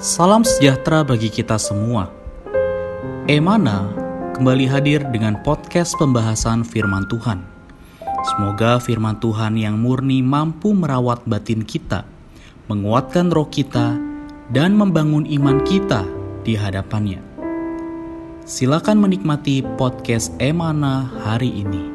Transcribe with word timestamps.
Salam 0.00 0.48
sejahtera 0.48 1.04
bagi 1.04 1.28
kita 1.28 1.60
semua. 1.60 2.08
Emana 3.28 3.84
kembali 4.32 4.64
hadir 4.64 5.04
dengan 5.12 5.36
podcast 5.44 5.92
pembahasan 6.00 6.64
firman 6.64 7.04
Tuhan. 7.04 7.44
Semoga 8.24 8.80
firman 8.80 9.20
Tuhan 9.20 9.60
yang 9.60 9.76
murni 9.76 10.24
mampu 10.24 10.72
merawat 10.72 11.20
batin 11.28 11.60
kita, 11.60 12.08
menguatkan 12.72 13.28
roh 13.28 13.44
kita, 13.52 14.00
dan 14.48 14.72
membangun 14.72 15.28
iman 15.36 15.60
kita 15.68 16.08
di 16.48 16.56
hadapannya. 16.56 17.20
Silakan 18.48 19.04
menikmati 19.04 19.60
podcast 19.76 20.32
Emana 20.40 21.12
hari 21.28 21.60
ini. 21.60 21.92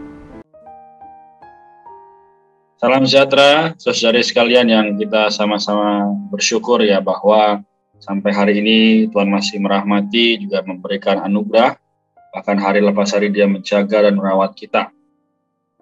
Salam 2.78 3.02
sejahtera, 3.02 3.74
saudara 3.82 4.22
sekalian 4.22 4.70
yang 4.70 4.94
kita 4.94 5.34
sama-sama 5.34 6.06
bersyukur 6.30 6.86
ya 6.86 7.02
bahwa 7.02 7.66
Sampai 8.04 8.36
hari 8.36 8.60
ini 8.60 9.08
Tuhan 9.10 9.32
masih 9.32 9.58
merahmati, 9.64 10.42
juga 10.44 10.62
memberikan 10.68 11.24
anugerah, 11.24 11.80
bahkan 12.36 12.60
hari 12.60 12.84
lepas 12.84 13.16
hari 13.16 13.32
dia 13.32 13.48
menjaga 13.48 14.04
dan 14.04 14.20
merawat 14.20 14.54
kita. 14.54 14.92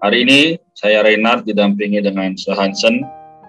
Hari 0.04 0.28
ini 0.28 0.40
saya 0.76 1.02
Reinhard 1.02 1.48
didampingi 1.48 2.04
dengan 2.04 2.36
Sir 2.36 2.54
Hansen. 2.54 3.02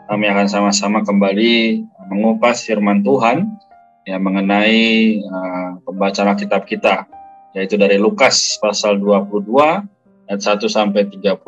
Kami 0.07 0.27
akan 0.29 0.47
sama-sama 0.47 1.01
kembali 1.03 1.83
mengupas 2.13 2.65
firman 2.65 3.01
Tuhan 3.03 3.49
yang 4.05 4.21
mengenai 4.21 5.19
uh, 5.25 5.81
pembacaan 5.85 6.37
kitab 6.37 6.69
kita, 6.69 7.09
yaitu 7.57 7.81
dari 7.81 7.97
Lukas 7.97 8.61
pasal 8.61 9.01
22 9.01 9.49
ayat 10.29 10.41
1 10.41 10.61
sampai 10.69 11.09
38. 11.09 11.41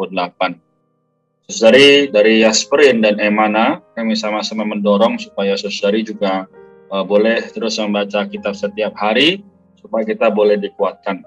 Saudari 1.47 2.11
dari 2.11 2.43
Yasperin 2.43 2.99
dan 2.99 3.23
Emana, 3.23 3.79
kami 3.95 4.19
sama-sama 4.19 4.67
mendorong 4.67 5.15
supaya 5.23 5.55
saudari 5.55 6.03
juga 6.03 6.51
uh, 6.91 7.05
boleh 7.07 7.43
terus 7.51 7.79
membaca 7.79 8.27
kitab 8.27 8.55
setiap 8.55 8.95
hari 8.95 9.43
supaya 9.79 10.03
kita 10.07 10.31
boleh 10.31 10.59
dikuatkan. 10.59 11.23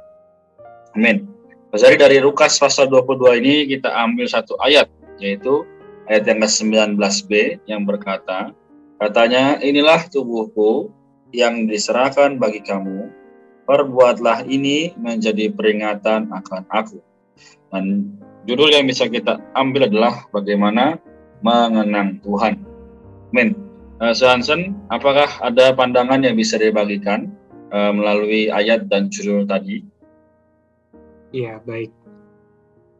Amin. 0.95 1.29
Jadi 1.69 2.01
dari 2.01 2.17
Lukas 2.17 2.57
pasal 2.57 2.89
22 2.89 3.39
ini 3.45 3.55
kita 3.69 3.93
ambil 3.93 4.25
satu 4.25 4.57
ayat 4.57 4.89
yaitu 5.21 5.61
ayat 6.09 6.25
yang 6.25 6.41
ke-19b 6.41 7.29
yang 7.69 7.85
berkata, 7.85 8.51
katanya 8.97 9.61
inilah 9.61 10.01
tubuhku 10.09 10.89
yang 11.29 11.69
diserahkan 11.69 12.41
bagi 12.41 12.65
kamu, 12.65 13.13
perbuatlah 13.69 14.49
ini 14.49 14.97
menjadi 14.97 15.53
peringatan 15.53 16.33
akan 16.33 16.65
aku. 16.73 16.97
Dan 17.69 18.17
judul 18.49 18.73
yang 18.73 18.89
bisa 18.89 19.05
kita 19.05 19.37
ambil 19.53 19.85
adalah 19.85 20.25
bagaimana 20.33 20.97
mengenang 21.45 22.17
Tuhan. 22.25 22.57
Amin. 23.29 23.68
Uh, 23.99 24.15
apakah 24.87 25.27
ada 25.43 25.75
pandangan 25.75 26.23
yang 26.23 26.39
bisa 26.39 26.55
dibagikan 26.55 27.35
uh, 27.75 27.91
melalui 27.91 28.47
ayat 28.47 28.87
dan 28.87 29.11
judul 29.11 29.43
tadi? 29.43 29.83
Iya, 31.35 31.59
baik. 31.67 31.91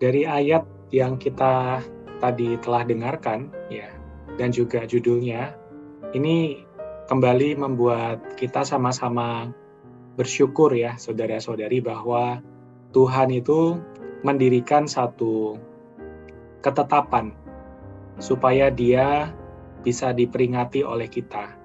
Dari 0.04 0.28
ayat 0.28 0.68
yang 0.92 1.16
kita 1.16 1.80
tadi 2.20 2.60
telah 2.60 2.84
dengarkan, 2.84 3.48
ya, 3.72 3.88
dan 4.36 4.52
juga 4.52 4.84
judulnya, 4.84 5.56
ini 6.12 6.68
kembali 7.08 7.56
membuat 7.56 8.36
kita 8.36 8.68
sama-sama 8.68 9.56
bersyukur 10.20 10.76
ya, 10.76 11.00
saudara-saudari, 11.00 11.80
bahwa 11.80 12.44
Tuhan 12.92 13.32
itu 13.32 13.80
mendirikan 14.28 14.84
satu 14.84 15.56
ketetapan 16.60 17.32
supaya 18.20 18.68
Dia 18.68 19.32
bisa 19.82 20.12
diperingati 20.12 20.84
oleh 20.84 21.08
kita. 21.08 21.56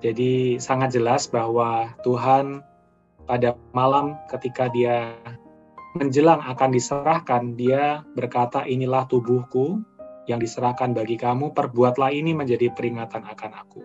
Jadi 0.00 0.56
sangat 0.56 0.96
jelas 0.96 1.28
bahwa 1.28 1.92
Tuhan 2.00 2.64
pada 3.28 3.52
malam 3.76 4.16
ketika 4.32 4.72
dia 4.72 5.12
menjelang 6.00 6.40
akan 6.40 6.70
diserahkan, 6.72 7.58
dia 7.58 8.00
berkata, 8.16 8.64
inilah 8.64 9.04
tubuhku 9.10 9.82
yang 10.30 10.38
diserahkan 10.38 10.94
bagi 10.96 11.18
kamu, 11.18 11.52
perbuatlah 11.52 12.14
ini 12.14 12.32
menjadi 12.32 12.72
peringatan 12.72 13.26
akan 13.26 13.52
aku. 13.52 13.82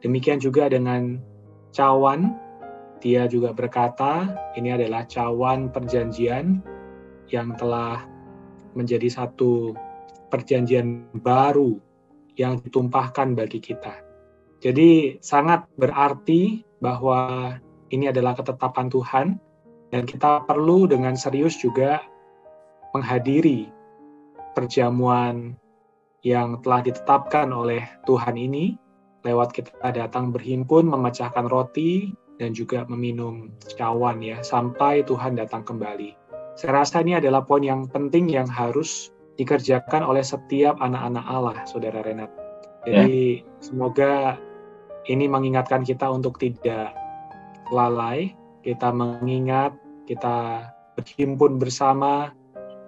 Demikian 0.00 0.40
juga 0.40 0.66
dengan 0.72 1.20
cawan, 1.70 2.34
dia 2.98 3.28
juga 3.28 3.52
berkata, 3.52 4.32
ini 4.56 4.72
adalah 4.72 5.04
cawan 5.04 5.68
perjanjian 5.68 6.64
yang 7.28 7.52
telah 7.56 8.04
menjadi 8.74 9.06
satu 9.06 9.76
perjanjian 10.32 11.06
baru 11.22 11.78
yang 12.34 12.58
ditumpahkan 12.62 13.34
bagi 13.38 13.62
kita. 13.62 14.00
Jadi 14.64 15.20
sangat 15.20 15.68
berarti 15.76 16.64
bahwa 16.80 17.52
ini 17.92 18.08
adalah 18.10 18.34
ketetapan 18.34 18.88
Tuhan 18.88 19.26
dan 19.92 20.02
kita 20.08 20.48
perlu 20.48 20.88
dengan 20.88 21.14
serius 21.14 21.54
juga 21.60 22.02
menghadiri 22.96 23.68
perjamuan 24.56 25.54
yang 26.24 26.58
telah 26.64 26.80
ditetapkan 26.80 27.52
oleh 27.52 27.84
Tuhan 28.08 28.34
ini 28.40 28.74
lewat 29.22 29.52
kita 29.52 29.92
datang 29.92 30.32
berhimpun 30.32 30.88
memecahkan 30.88 31.46
roti 31.46 32.12
dan 32.40 32.50
juga 32.50 32.82
meminum 32.90 33.54
cawan 33.78 34.18
ya 34.18 34.42
sampai 34.42 35.06
Tuhan 35.06 35.38
datang 35.38 35.62
kembali. 35.62 36.16
Saya 36.54 36.82
rasa 36.82 37.02
ini 37.02 37.18
adalah 37.18 37.42
poin 37.42 37.62
yang 37.62 37.86
penting 37.90 38.30
yang 38.30 38.46
harus 38.46 39.13
dikerjakan 39.34 40.06
oleh 40.06 40.22
setiap 40.22 40.78
anak-anak 40.78 41.24
Allah, 41.26 41.56
Saudara 41.66 42.02
Renat. 42.02 42.30
Jadi 42.84 43.40
ya. 43.40 43.44
semoga 43.64 44.38
ini 45.08 45.28
mengingatkan 45.28 45.84
kita 45.84 46.08
untuk 46.08 46.36
tidak 46.40 46.92
lalai, 47.72 48.36
kita 48.60 48.92
mengingat, 48.92 49.72
kita 50.04 50.68
berhimpun 50.94 51.56
bersama 51.58 52.32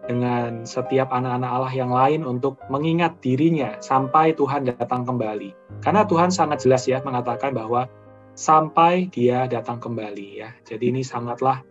dengan 0.06 0.62
setiap 0.62 1.10
anak-anak 1.10 1.50
Allah 1.50 1.72
yang 1.74 1.90
lain 1.90 2.22
untuk 2.22 2.62
mengingat 2.70 3.18
dirinya 3.18 3.74
sampai 3.82 4.32
Tuhan 4.38 4.70
datang 4.70 5.02
kembali. 5.02 5.82
Karena 5.82 6.06
Tuhan 6.06 6.30
sangat 6.30 6.62
jelas 6.62 6.86
ya 6.86 7.02
mengatakan 7.02 7.52
bahwa 7.52 7.90
sampai 8.38 9.10
dia 9.10 9.50
datang 9.50 9.82
kembali 9.82 10.28
ya. 10.38 10.54
Jadi 10.62 10.94
ini 10.94 11.02
sangatlah 11.02 11.64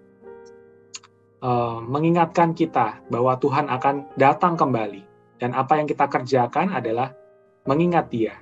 uh, 1.46 1.78
mengingatkan 1.86 2.58
kita 2.58 2.98
bahwa 3.14 3.38
Tuhan 3.38 3.70
akan 3.70 4.18
datang 4.18 4.58
kembali 4.58 5.06
dan 5.38 5.54
apa 5.54 5.78
yang 5.78 5.86
kita 5.86 6.10
kerjakan 6.10 6.74
adalah 6.74 7.14
mengingat 7.70 8.10
Dia. 8.10 8.34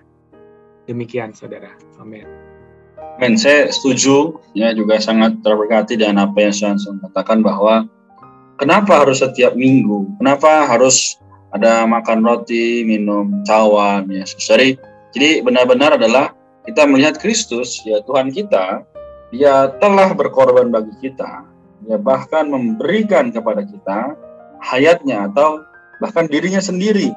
Demikian, 0.88 1.36
saudara. 1.36 1.76
Amin. 2.00 2.28
Amin. 3.20 3.36
Saya 3.36 3.72
setuju, 3.72 4.40
ya 4.56 4.72
juga 4.72 5.00
sangat 5.00 5.40
terberkati 5.44 6.00
dengan 6.00 6.28
apa 6.28 6.38
yang 6.44 6.56
saya 6.56 6.76
katakan 7.08 7.40
bahwa 7.44 7.88
kenapa 8.60 9.04
harus 9.04 9.24
setiap 9.24 9.56
minggu, 9.56 10.08
kenapa 10.20 10.68
harus 10.68 11.20
ada 11.54 11.86
makan 11.86 12.26
roti, 12.26 12.82
minum 12.84 13.46
cawan, 13.46 14.10
ya 14.10 14.26
saudari. 14.26 14.76
Jadi 15.14 15.46
benar-benar 15.46 15.96
adalah 15.96 16.34
kita 16.66 16.90
melihat 16.90 17.22
Kristus, 17.22 17.86
ya 17.86 18.02
Tuhan 18.02 18.34
kita, 18.34 18.82
dia 19.30 19.70
telah 19.78 20.10
berkorban 20.18 20.74
bagi 20.74 20.92
kita, 21.00 21.46
ya 21.88 21.98
bahkan 22.00 22.48
memberikan 22.48 23.30
kepada 23.32 23.64
kita 23.64 24.16
hayatnya 24.64 25.28
atau 25.32 25.64
bahkan 26.00 26.28
dirinya 26.28 26.64
sendiri 26.64 27.12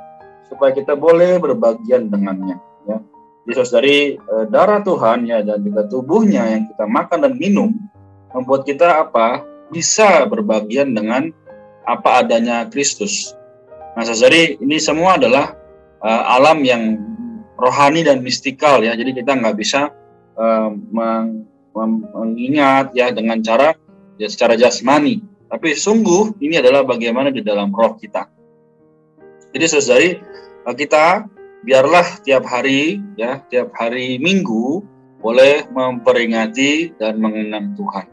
supaya 0.51 0.75
kita 0.75 0.95
boleh 0.95 1.39
berbagian 1.43 2.11
dengannya 2.11 2.59
ya. 2.87 2.99
Yesus 3.47 3.71
dari 3.71 4.19
e, 4.19 4.35
darah 4.51 4.83
Tuhan 4.83 5.27
ya 5.27 5.43
dan 5.43 5.63
juga 5.63 5.87
tubuhnya 5.87 6.47
yang 6.51 6.67
kita 6.71 6.85
makan 6.87 7.19
dan 7.27 7.35
minum 7.39 7.71
membuat 8.35 8.67
kita 8.67 9.07
apa? 9.07 9.43
bisa 9.67 10.23
berbagian 10.31 10.95
dengan 10.95 11.35
apa 11.87 12.23
adanya 12.23 12.71
Kristus. 12.71 13.35
Nah, 13.99 14.07
saudari 14.07 14.55
ini 14.63 14.79
semua 14.79 15.19
adalah 15.19 15.59
e, 15.99 16.11
alam 16.11 16.63
yang 16.63 17.03
rohani 17.59 18.07
dan 18.07 18.23
mistikal 18.23 18.79
ya. 18.79 18.95
Jadi 18.95 19.23
kita 19.23 19.35
nggak 19.35 19.57
bisa 19.59 19.91
e, 20.39 20.45
meng, 20.95 21.51
mengingat 22.15 22.95
ya 22.95 23.11
dengan 23.11 23.43
cara 23.43 23.75
ya 24.21 24.29
secara 24.29 24.57
jasmani. 24.57 25.23
Tapi 25.47 25.79
sungguh 25.79 26.43
ini 26.43 26.59
adalah 26.59 26.83
bagaimana 26.83 27.31
di 27.31 27.41
dalam 27.41 27.71
roh 27.71 27.95
kita. 27.95 28.27
Jadi 29.55 29.65
saudari 29.71 30.11
kita 30.67 31.25
biarlah 31.63 32.21
tiap 32.27 32.45
hari 32.45 32.99
ya 33.15 33.41
tiap 33.47 33.71
hari 33.79 34.19
Minggu 34.19 34.83
boleh 35.23 35.65
memperingati 35.71 36.99
dan 36.99 37.23
mengenang 37.23 37.79
Tuhan. 37.79 38.07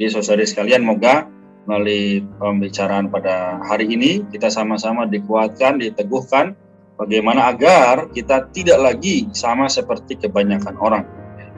Jadi 0.00 0.08
saudari 0.10 0.44
sekalian 0.48 0.82
moga 0.82 1.28
melalui 1.68 2.26
pembicaraan 2.42 3.06
pada 3.06 3.62
hari 3.62 3.86
ini 3.94 4.26
kita 4.34 4.50
sama-sama 4.50 5.06
dikuatkan, 5.06 5.78
diteguhkan 5.78 6.58
bagaimana 6.98 7.54
agar 7.54 8.10
kita 8.10 8.50
tidak 8.50 8.78
lagi 8.82 9.30
sama 9.30 9.70
seperti 9.70 10.18
kebanyakan 10.18 10.74
orang 10.82 11.04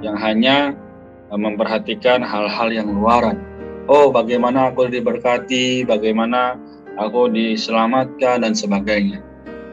yang 0.05 0.19
hanya 0.21 0.77
memperhatikan 1.33 2.21
hal-hal 2.21 2.69
yang 2.69 2.93
luaran. 2.93 3.41
Oh, 3.85 4.09
bagaimana 4.09 4.73
aku 4.73 4.89
diberkati, 4.89 5.85
bagaimana 5.85 6.57
aku 6.97 7.29
diselamatkan 7.29 8.41
dan 8.41 8.57
sebagainya. 8.57 9.21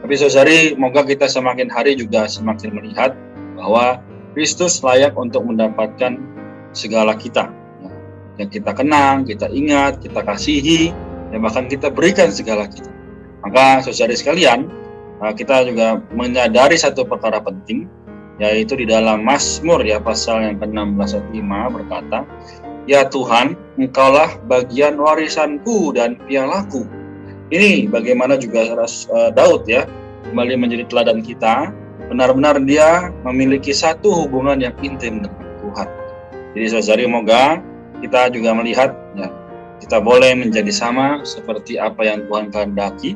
Tapi 0.04 0.14
saudari, 0.20 0.76
moga 0.76 1.08
kita 1.08 1.32
semakin 1.32 1.72
hari 1.72 1.96
juga 1.96 2.28
semakin 2.28 2.76
melihat 2.76 3.16
bahwa 3.56 4.04
Kristus 4.36 4.84
layak 4.84 5.16
untuk 5.16 5.48
mendapatkan 5.48 6.20
segala 6.76 7.16
kita. 7.16 7.48
Ya, 7.80 7.92
yang 8.44 8.50
kita 8.52 8.76
kenang, 8.76 9.24
kita 9.24 9.48
ingat, 9.48 10.04
kita 10.04 10.28
kasihi, 10.28 10.92
dan 11.32 11.40
bahkan 11.40 11.72
kita 11.72 11.88
berikan 11.88 12.36
segala 12.36 12.68
kita. 12.68 12.92
Maka 13.48 13.80
saudara 13.88 14.12
sekalian, 14.12 14.68
uh, 15.24 15.32
kita 15.32 15.64
juga 15.72 16.04
menyadari 16.12 16.76
satu 16.76 17.08
perkara 17.08 17.40
penting, 17.40 17.88
yaitu 18.44 18.76
di 18.76 18.90
dalam 18.92 19.24
Mazmur 19.24 19.80
ya 19.88 20.04
pasal 20.04 20.44
yang 20.44 20.60
ke-16 20.60 21.16
ayat 21.16 21.28
5 21.32 21.76
berkata, 21.80 22.20
Ya 22.90 23.06
Tuhan, 23.06 23.54
Engkaulah 23.78 24.42
bagian 24.50 24.98
warisanku 24.98 25.94
dan 25.94 26.18
pialaku. 26.26 26.86
Ini 27.54 27.86
bagaimana 27.92 28.40
juga 28.42 28.74
uh, 28.74 29.30
Daud 29.34 29.70
ya, 29.70 29.86
kembali 30.30 30.58
menjadi 30.58 30.90
teladan 30.90 31.22
kita, 31.22 31.70
benar-benar 32.10 32.58
dia 32.66 33.14
memiliki 33.22 33.76
satu 33.76 34.26
hubungan 34.26 34.60
yang 34.60 34.74
intim 34.82 35.22
dengan 35.22 35.46
Tuhan. 35.62 35.88
Jadi 36.58 36.66
saudari 36.68 37.06
moga 37.08 37.62
kita 38.02 38.34
juga 38.34 38.52
melihat 38.58 38.98
ya, 39.14 39.30
kita 39.80 40.02
boleh 40.02 40.34
menjadi 40.36 40.74
sama 40.74 41.22
seperti 41.22 41.78
apa 41.78 42.02
yang 42.02 42.26
Tuhan 42.26 42.50
kehendaki, 42.50 43.14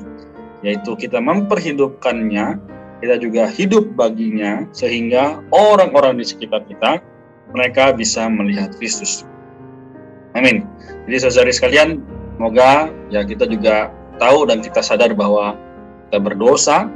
yaitu 0.62 0.94
kita 0.94 1.18
memperhidupkannya, 1.18 2.62
kita 3.02 3.16
juga 3.18 3.50
hidup 3.50 3.98
baginya 3.98 4.64
sehingga 4.72 5.42
orang-orang 5.52 6.22
di 6.22 6.26
sekitar 6.26 6.64
kita 6.70 7.02
mereka 7.52 7.92
bisa 7.92 8.30
melihat 8.30 8.72
Kristus. 8.78 9.26
Amin. 10.36 10.68
Jadi 11.08 11.18
saudari 11.24 11.56
sekalian, 11.56 12.04
semoga 12.36 12.92
ya 13.08 13.24
kita 13.24 13.48
juga 13.48 13.90
tahu 14.20 14.46
dan 14.52 14.60
kita 14.60 14.84
sadar 14.84 15.16
bahwa 15.16 15.56
kita 16.12 16.20
berdosa, 16.20 16.92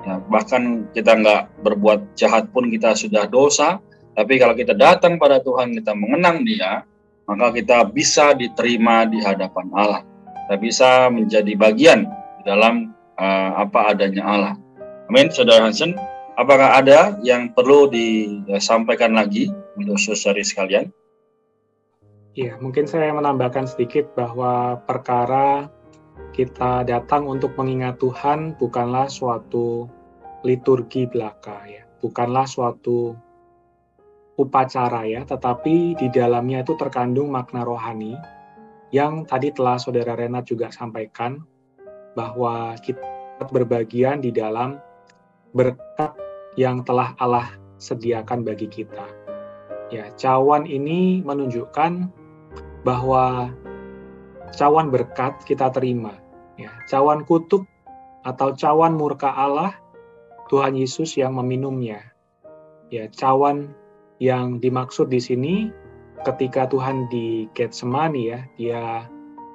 Ya, 0.00 0.16
bahkan 0.32 0.88
kita 0.96 1.12
nggak 1.12 1.60
berbuat 1.60 2.16
jahat 2.16 2.48
pun 2.56 2.72
kita 2.72 2.96
sudah 2.96 3.28
dosa, 3.28 3.84
tapi 4.16 4.40
kalau 4.40 4.56
kita 4.56 4.72
datang 4.72 5.20
pada 5.20 5.44
Tuhan, 5.44 5.76
kita 5.76 5.92
mengenang 5.92 6.40
Dia, 6.48 6.88
maka 7.28 7.52
kita 7.52 7.84
bisa 7.84 8.32
diterima 8.32 9.04
di 9.04 9.20
hadapan 9.20 9.68
Allah. 9.76 10.00
Kita 10.48 10.56
bisa 10.56 10.90
menjadi 11.12 11.52
bagian 11.52 12.08
di 12.40 12.42
dalam 12.48 12.96
uh, 13.20 13.60
apa 13.60 13.92
adanya 13.92 14.24
Allah. 14.24 14.54
Amin, 15.12 15.28
Saudara 15.28 15.68
Hansen. 15.68 15.92
Apakah 16.40 16.80
ada 16.80 17.20
yang 17.20 17.52
perlu 17.52 17.92
disampaikan 17.92 19.12
lagi 19.12 19.52
untuk 19.76 20.00
saudari 20.00 20.40
sekalian? 20.40 20.88
Iya, 22.38 22.54
mungkin 22.62 22.86
saya 22.86 23.10
menambahkan 23.10 23.66
sedikit 23.66 24.14
bahwa 24.14 24.78
perkara 24.86 25.66
kita 26.30 26.86
datang 26.86 27.26
untuk 27.26 27.58
mengingat 27.58 27.98
Tuhan 27.98 28.54
bukanlah 28.54 29.10
suatu 29.10 29.90
liturgi 30.46 31.10
belaka 31.10 31.66
ya, 31.66 31.82
bukanlah 31.98 32.46
suatu 32.46 33.18
upacara 34.38 35.10
ya, 35.10 35.26
tetapi 35.26 35.98
di 35.98 36.06
dalamnya 36.14 36.62
itu 36.62 36.78
terkandung 36.78 37.34
makna 37.34 37.66
rohani 37.66 38.14
yang 38.94 39.26
tadi 39.26 39.50
telah 39.50 39.82
saudara 39.82 40.14
Renat 40.14 40.46
juga 40.46 40.70
sampaikan 40.70 41.42
bahwa 42.14 42.78
kita 42.78 43.02
berbagian 43.50 44.22
di 44.22 44.30
dalam 44.30 44.78
berkat 45.50 46.14
yang 46.54 46.86
telah 46.86 47.14
Allah 47.18 47.58
sediakan 47.82 48.46
bagi 48.46 48.70
kita. 48.70 49.06
Ya, 49.90 50.06
cawan 50.14 50.70
ini 50.70 51.22
menunjukkan 51.26 52.19
bahwa 52.82 53.52
cawan 54.54 54.88
berkat 54.88 55.36
kita 55.46 55.70
terima. 55.72 56.16
Ya, 56.60 56.72
cawan 56.88 57.24
kutuk 57.24 57.64
atau 58.26 58.52
cawan 58.52 58.96
murka 58.96 59.32
Allah 59.32 59.72
Tuhan 60.52 60.76
Yesus 60.76 61.16
yang 61.16 61.38
meminumnya. 61.38 62.04
Ya, 62.92 63.08
cawan 63.08 63.72
yang 64.20 64.60
dimaksud 64.60 65.08
di 65.08 65.22
sini 65.22 65.54
ketika 66.26 66.68
Tuhan 66.68 67.08
di 67.08 67.48
Getsemani 67.56 68.22
ya, 68.28 68.40
dia 68.60 68.82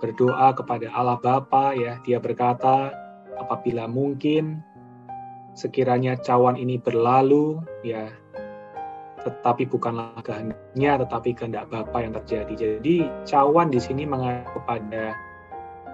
berdoa 0.02 0.56
kepada 0.58 0.90
Allah 0.96 1.20
Bapa 1.22 1.78
ya, 1.78 2.02
dia 2.02 2.18
berkata 2.18 2.90
apabila 3.38 3.86
mungkin 3.86 4.64
sekiranya 5.56 6.20
cawan 6.20 6.60
ini 6.60 6.76
berlalu 6.76 7.64
ya 7.84 8.12
tetapi 9.26 9.66
bukanlah 9.66 10.14
kehendaknya 10.22 11.02
tetapi 11.02 11.34
kehendak 11.34 11.66
Bapa 11.74 11.98
yang 11.98 12.14
terjadi. 12.14 12.54
Jadi 12.54 13.10
cawan 13.26 13.74
di 13.74 13.82
sini 13.82 14.06
mengaku 14.06 14.62
kepada 14.62 15.18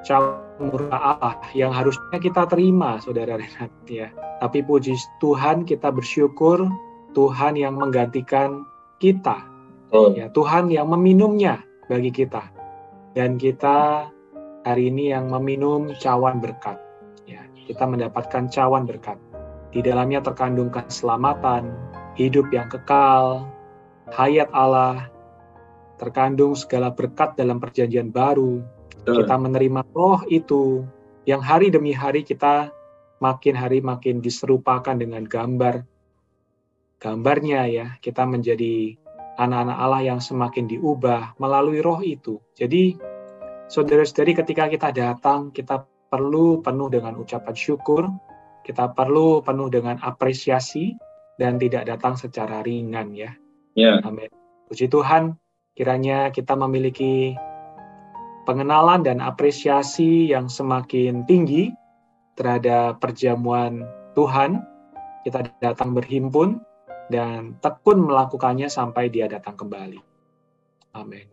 cawan 0.03 0.43
murka 0.59 0.97
Allah 0.99 1.39
yang 1.55 1.71
harusnya 1.71 2.19
kita 2.19 2.45
terima 2.51 2.99
Saudara 2.99 3.39
Renat 3.39 3.71
ya. 3.87 4.11
Tapi 4.43 4.59
puji 4.61 4.99
Tuhan 5.23 5.63
kita 5.63 5.89
bersyukur 5.89 6.67
Tuhan 7.15 7.55
yang 7.55 7.79
menggantikan 7.79 8.67
kita. 8.99 9.47
Oh. 9.91 10.11
Ya, 10.15 10.31
Tuhan 10.31 10.71
yang 10.71 10.87
meminumnya 10.91 11.59
bagi 11.91 12.11
kita. 12.11 12.47
Dan 13.11 13.35
kita 13.35 14.07
hari 14.63 14.87
ini 14.87 15.11
yang 15.11 15.27
meminum 15.27 15.91
cawan 15.99 16.39
berkat. 16.39 16.79
Ya, 17.27 17.43
kita 17.67 17.83
mendapatkan 17.83 18.47
cawan 18.47 18.87
berkat. 18.87 19.19
Di 19.75 19.83
dalamnya 19.83 20.23
terkandung 20.23 20.71
keselamatan, 20.71 21.75
hidup 22.15 22.51
yang 22.51 22.67
kekal, 22.67 23.47
hayat 24.11 24.51
Allah, 24.51 25.07
terkandung 26.01 26.57
segala 26.57 26.91
berkat 26.91 27.37
dalam 27.37 27.61
perjanjian 27.61 28.09
baru. 28.09 28.65
Kita 29.01 29.33
menerima 29.37 29.81
roh 29.93 30.21
itu 30.29 30.85
yang 31.25 31.41
hari 31.41 31.73
demi 31.73 31.93
hari 31.93 32.21
kita 32.21 32.69
makin 33.21 33.53
hari 33.53 33.81
makin 33.81 34.21
diserupakan 34.21 34.93
dengan 34.97 35.25
gambar 35.25 35.85
gambarnya 37.01 37.61
ya. 37.69 37.87
Kita 37.97 38.29
menjadi 38.29 38.97
anak-anak 39.41 39.77
Allah 39.77 40.01
yang 40.05 40.19
semakin 40.21 40.69
diubah 40.69 41.37
melalui 41.41 41.81
roh 41.81 42.01
itu. 42.05 42.37
Jadi 42.53 42.97
saudara-saudari 43.69 44.37
ketika 44.37 44.69
kita 44.69 44.89
datang, 44.93 45.49
kita 45.49 45.85
perlu 46.13 46.61
penuh 46.61 46.89
dengan 46.93 47.17
ucapan 47.17 47.55
syukur, 47.57 48.05
kita 48.61 48.93
perlu 48.93 49.41
penuh 49.41 49.69
dengan 49.73 49.97
apresiasi, 50.01 50.93
dan 51.41 51.57
tidak 51.57 51.89
datang 51.89 52.13
secara 52.13 52.61
ringan 52.61 53.17
ya. 53.17 53.33
Ya. 53.73 53.97
Amin. 54.05 54.29
Puji 54.69 54.85
Tuhan, 54.93 55.41
kiranya 55.73 56.29
kita 56.29 56.53
memiliki 56.53 57.33
pengenalan 58.45 59.01
dan 59.01 59.17
apresiasi 59.17 60.29
yang 60.29 60.45
semakin 60.45 61.25
tinggi 61.25 61.73
terhadap 62.37 63.01
perjamuan 63.01 63.89
Tuhan. 64.13 64.61
Kita 65.25 65.49
datang 65.65 65.97
berhimpun 65.97 66.61
dan 67.09 67.57
tekun 67.65 68.05
melakukannya 68.05 68.69
sampai 68.69 69.09
dia 69.09 69.25
datang 69.25 69.57
kembali. 69.57 69.97
Amin. 70.93 71.25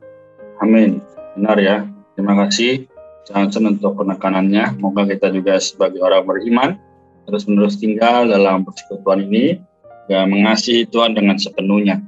Amin. 0.65 1.05
Benar 1.37 1.57
ya. 1.61 1.77
Terima 2.17 2.33
kasih 2.49 2.89
Johnson 3.29 3.77
untuk 3.77 4.01
penekanannya. 4.01 4.73
Semoga 4.73 5.05
kita 5.05 5.29
juga 5.29 5.61
sebagai 5.61 6.01
orang 6.01 6.25
beriman 6.25 6.71
terus-menerus 7.29 7.77
tinggal 7.77 8.25
dalam 8.25 8.65
persekutuan 8.65 9.29
ini 9.29 9.61
juga 10.09 10.25
mengasihi 10.25 10.89
Tuhan 10.89 11.13
dengan 11.13 11.37
sepenuhnya. 11.37 12.01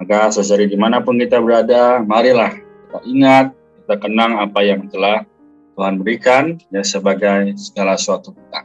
Maka 0.00 0.32
seseri 0.32 0.72
di 0.72 0.80
mana 0.80 1.04
pun 1.04 1.20
kita 1.20 1.36
berada, 1.36 2.00
marilah 2.00 2.56
kita 2.56 2.98
ingat, 3.04 3.46
kita 3.84 3.94
kenang 4.00 4.40
apa 4.40 4.64
yang 4.64 4.88
telah 4.88 5.28
Tuhan 5.76 6.00
berikan 6.00 6.56
ya 6.72 6.80
sebagai 6.80 7.52
segala 7.60 8.00
sesuatu 8.00 8.32
kita. 8.32 8.64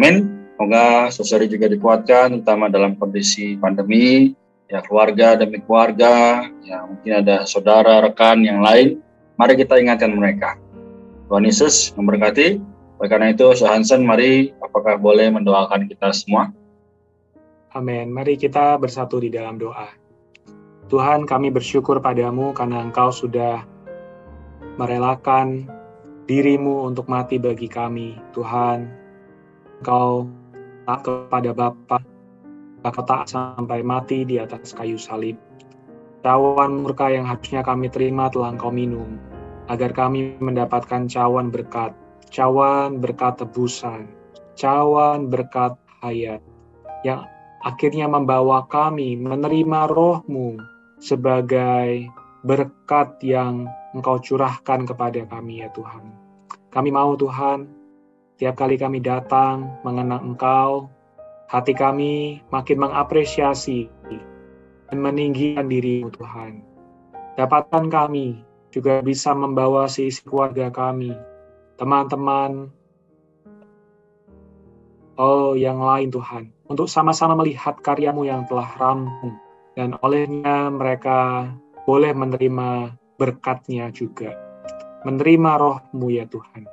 Amin. 0.00 0.32
Semoga 0.56 1.12
seseri 1.12 1.44
juga 1.52 1.68
dikuatkan, 1.68 2.40
terutama 2.40 2.72
dalam 2.72 2.96
kondisi 2.96 3.60
pandemi, 3.60 4.32
ya 4.72 4.80
keluarga 4.80 5.36
demi 5.36 5.60
keluarga, 5.60 6.48
ya 6.64 6.88
mungkin 6.88 7.20
ada 7.20 7.44
saudara, 7.44 8.00
rekan 8.00 8.40
yang 8.40 8.64
lain. 8.64 8.96
Mari 9.36 9.60
kita 9.60 9.76
ingatkan 9.76 10.16
mereka. 10.16 10.56
Tuhan 11.28 11.44
Yesus 11.44 11.92
memberkati. 11.92 12.56
Oleh 12.96 13.08
karena 13.12 13.28
itu, 13.36 13.44
Hansen, 13.68 14.08
mari 14.08 14.56
apakah 14.64 14.96
boleh 14.96 15.28
mendoakan 15.28 15.84
kita 15.84 16.08
semua? 16.16 16.48
Amin. 17.76 18.08
Mari 18.08 18.40
kita 18.40 18.80
bersatu 18.80 19.20
di 19.20 19.28
dalam 19.28 19.60
doa. 19.60 19.84
Tuhan, 20.88 21.28
kami 21.28 21.52
bersyukur 21.52 22.00
padamu 22.00 22.56
karena 22.56 22.80
Engkau 22.80 23.12
sudah 23.12 23.68
merelakan 24.80 25.68
dirimu 26.24 26.88
untuk 26.88 27.04
mati 27.04 27.36
bagi 27.36 27.68
kami. 27.68 28.16
Tuhan, 28.32 28.88
Engkau 29.84 30.24
tak 30.88 31.04
kepada 31.04 31.52
Bapa, 31.52 32.00
tak 32.80 33.28
sampai 33.28 33.84
mati 33.84 34.24
di 34.24 34.40
atas 34.40 34.72
kayu 34.72 34.96
salib. 34.96 35.36
Cawan 36.24 36.80
murka 36.80 37.12
yang 37.12 37.28
harusnya 37.28 37.60
kami 37.60 37.92
terima 37.92 38.32
telah 38.32 38.56
Engkau 38.56 38.72
minum, 38.72 39.20
agar 39.68 39.92
kami 39.92 40.32
mendapatkan 40.40 41.12
cawan 41.12 41.52
berkat, 41.52 41.92
cawan 42.32 43.04
berkat 43.04 43.36
tebusan, 43.36 44.08
cawan 44.56 45.28
berkat 45.28 45.76
hayat, 46.00 46.40
yang 47.04 47.20
akhirnya 47.66 48.06
membawa 48.06 48.70
kami 48.70 49.18
menerima 49.18 49.90
rohmu 49.90 50.54
sebagai 51.02 52.06
berkat 52.46 53.18
yang 53.26 53.66
engkau 53.90 54.22
curahkan 54.22 54.86
kepada 54.86 55.26
kami 55.26 55.66
ya 55.66 55.68
Tuhan. 55.74 56.14
Kami 56.70 56.94
mau 56.94 57.18
Tuhan, 57.18 57.66
tiap 58.38 58.54
kali 58.54 58.78
kami 58.78 59.02
datang 59.02 59.82
mengenang 59.82 60.22
engkau, 60.30 60.86
hati 61.50 61.74
kami 61.74 62.38
makin 62.54 62.86
mengapresiasi 62.86 63.90
dan 64.86 64.98
meninggikan 65.02 65.66
diri 65.66 66.06
Tuhan. 66.06 66.62
Dapatkan 67.34 67.90
kami 67.90 68.46
juga 68.70 69.02
bisa 69.02 69.34
membawa 69.34 69.90
seisi 69.90 70.22
keluarga 70.22 70.70
kami, 70.70 71.10
teman-teman, 71.74 72.70
oh 75.18 75.58
yang 75.58 75.82
lain 75.82 76.14
Tuhan, 76.14 76.55
untuk 76.66 76.90
sama-sama 76.90 77.38
melihat 77.38 77.78
karyamu 77.82 78.26
yang 78.26 78.46
telah 78.50 78.66
rampung, 78.78 79.38
dan 79.78 79.94
olehnya 80.02 80.70
mereka 80.70 81.50
boleh 81.86 82.10
menerima 82.10 82.96
berkatnya 83.16 83.88
juga. 83.94 84.34
Menerima 85.06 85.50
rohmu 85.60 86.10
ya 86.10 86.26
Tuhan. 86.26 86.66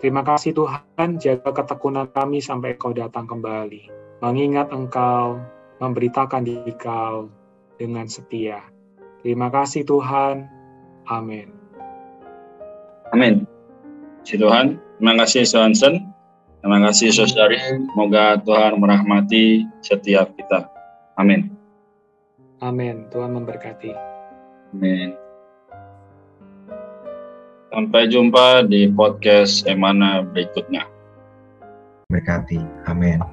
Terima 0.00 0.24
kasih 0.24 0.56
Tuhan, 0.56 1.20
jaga 1.20 1.50
ketekunan 1.52 2.08
kami 2.14 2.40
sampai 2.40 2.78
Kau 2.80 2.94
datang 2.94 3.28
kembali. 3.28 3.90
Mengingat 4.24 4.72
Engkau, 4.72 5.36
memberitakan 5.82 6.46
diri 6.46 6.72
Kau 6.80 7.28
dengan 7.76 8.08
setia. 8.08 8.64
Terima 9.20 9.52
kasih 9.52 9.84
Tuhan. 9.84 10.48
Amin. 11.10 11.52
Amin. 13.12 13.44
Si 14.24 14.38
Tuhan, 14.38 14.78
terima 14.96 15.20
kasih 15.20 15.44
Johnson. 15.44 16.19
Terima 16.60 16.76
kasih 16.84 17.08
Saudari. 17.16 17.56
Semoga 17.56 18.36
Tuhan 18.44 18.76
merahmati 18.76 19.64
setiap 19.80 20.28
kita. 20.36 20.68
Amin. 21.16 21.48
Amin. 22.60 23.08
Tuhan 23.08 23.32
memberkati. 23.32 23.96
Amin. 24.76 25.16
Sampai 27.72 28.12
jumpa 28.12 28.68
di 28.68 28.92
podcast 28.92 29.64
Emana 29.64 30.20
berikutnya. 30.20 30.84
Berkati. 32.12 32.60
Amin. 32.84 33.24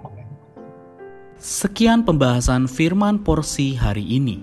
Sekian 1.36 2.08
pembahasan 2.08 2.72
firman 2.72 3.20
porsi 3.20 3.76
hari 3.76 4.08
ini. 4.08 4.40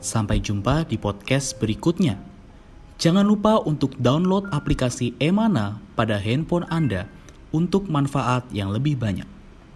Sampai 0.00 0.40
jumpa 0.40 0.88
di 0.88 0.96
podcast 0.96 1.60
berikutnya. 1.60 2.16
Jangan 2.96 3.28
lupa 3.28 3.60
untuk 3.60 3.92
download 4.00 4.48
aplikasi 4.56 5.12
Emana 5.20 5.76
pada 5.92 6.16
handphone 6.16 6.64
Anda 6.72 7.04
untuk 7.52 7.86
manfaat 7.86 8.48
yang 8.50 8.72
lebih 8.72 8.98
banyak. 8.98 9.35